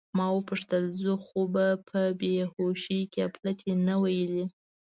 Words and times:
ما 0.17 0.27
وپوښتل: 0.35 0.83
زه 1.01 1.11
خو 1.23 1.39
به 1.53 1.65
په 1.89 1.99
بې 2.19 2.35
هوښۍ 2.53 3.01
کې 3.11 3.19
اپلتې 3.27 3.71
نه 3.87 3.95
وم 3.97 4.03
ویلي؟ 4.03 4.45